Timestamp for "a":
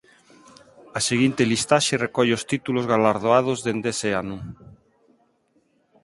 0.97-0.99